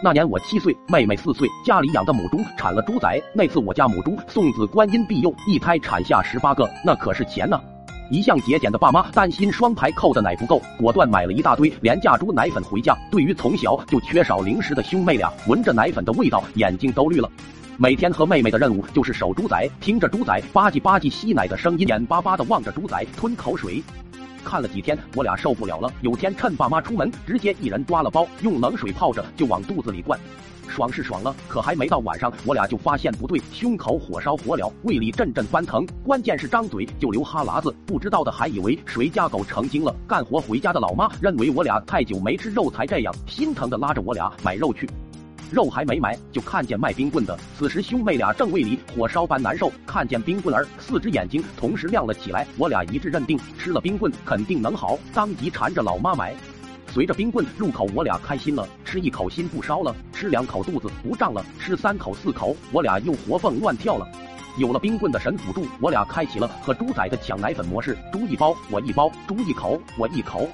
[0.00, 3.20] 那年我七岁，妹妹四岁，家里养的母猪产了猪崽。
[3.34, 7.60] 那次我家母猪送子观音庇佑，一胎产下十八个，那可是钱呢。
[8.08, 12.96] 一向节俭的爸妈担心双排扣的奶不够，果断买了一大堆廉价猪奶粉回家。
[13.10, 17.28] 对于从小就缺少零食的兄妹俩，闻着奶粉的味道，眼睛都绿了。
[17.76, 23.82] 每天和妹妹的任务就是守猪仔，听着猪仔吧唧吧唧吸奶的声音，眼巴巴的望着猪仔吞口水。
[24.44, 25.92] 看了几天，我俩受不了了。
[26.00, 30.18] 有天趁爸妈出门，直接一人抓了包，用冷水泡着就往肚子里灌。
[30.68, 37.74] 爽是爽了，可还没到晚上，我俩就发现不对，胸口火烧火燎，胃里阵阵翻腾，关键是张嘴就流哈喇子。
[37.86, 39.94] 不知道的还以为谁家狗成精了。
[40.06, 44.88] 干活回家的老妈认为我俩太久没吃肉才这样，心疼的拉着我俩买肉去。
[45.50, 47.38] 肉还没买，就看见卖冰棍的。
[47.58, 52.46] 此时兄妹俩正胃里火烧般难受，看见冰棍儿，四只眼睛同时亮了起来。
[52.58, 56.34] 我俩一致认定吃了冰棍肯定能好，当即缠着老妈买。
[56.90, 64.06] 随着冰棍入口，我俩开心了，吃一口心不烧了，吃两口肚子不胀了，吃三口四口，我俩又活蹦乱跳了。
[64.56, 70.48] 有了冰棍的神辅助，我俩开启了和猪仔的抢奶粉模式：猪一包我一包，猪一口我一口。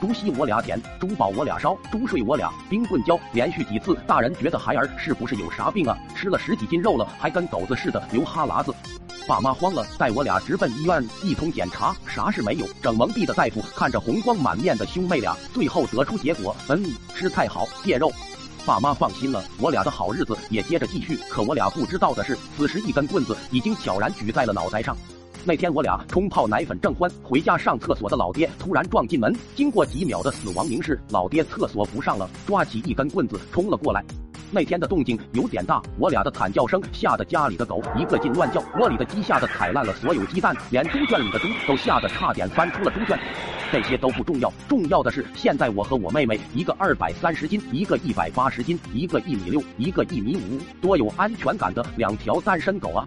[0.00, 5.96] 猪吸我俩舔，猪饱我俩烧，猪睡我俩冰棍浇，连续几次，大人觉得孩儿是不是有啥病啊？
[6.14, 8.74] 吃了十几斤肉了，还跟狗子似的流哈喇子。
[9.26, 12.66] 爸妈慌了，带我俩直奔医院，一通检查，啥事没有。
[12.82, 18.12] 整蒙逼的大夫看着红光满面的兄妹俩，最后得出结果：嗯，吃太好，戒肉。
[18.66, 21.18] 爸妈放心了，我俩的好日子也接着继续。
[21.30, 24.96] 可我俩不知道的是，此时一根棍子已经悄然举在了脑袋上。
[25.46, 34.02] 那天我俩冲泡奶粉正欢，回家上厕所的老爹突然撞进门，经过几秒的死亡凝视，老爹厕所不上了，抓起一根棍子冲了过来。
[34.50, 43.18] 那天的动静有点大，我俩的惨叫声吓得家里的狗一个劲乱叫，窝里的鸡吓得踩烂了所有鸡蛋，连猪圈里的猪都吓得差点翻出了猪圈。
[43.70, 53.06] 这些都不重要，重要的是现在我和我妹妹一个二百三十斤，一个一百八十斤，一个一米六，一个一米五，多有安全感的两条单身狗啊！